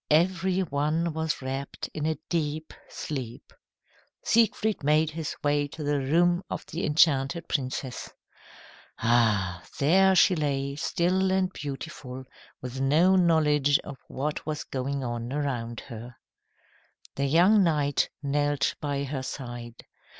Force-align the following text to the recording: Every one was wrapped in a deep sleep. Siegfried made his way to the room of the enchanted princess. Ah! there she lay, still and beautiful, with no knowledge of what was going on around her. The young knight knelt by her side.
Every 0.09 0.61
one 0.61 1.13
was 1.13 1.43
wrapped 1.43 1.87
in 1.93 2.07
a 2.07 2.17
deep 2.27 2.73
sleep. 2.89 3.53
Siegfried 4.23 4.83
made 4.83 5.11
his 5.11 5.35
way 5.43 5.67
to 5.67 5.83
the 5.83 5.99
room 5.99 6.41
of 6.49 6.65
the 6.65 6.83
enchanted 6.87 7.47
princess. 7.47 8.11
Ah! 8.97 9.63
there 9.77 10.15
she 10.15 10.35
lay, 10.35 10.75
still 10.75 11.31
and 11.31 11.53
beautiful, 11.53 12.23
with 12.63 12.81
no 12.81 13.15
knowledge 13.15 13.77
of 13.83 13.99
what 14.07 14.43
was 14.43 14.63
going 14.63 15.03
on 15.03 15.31
around 15.31 15.81
her. 15.81 16.15
The 17.13 17.25
young 17.27 17.61
knight 17.63 18.09
knelt 18.23 18.73
by 18.81 19.03
her 19.03 19.21
side. 19.21 19.85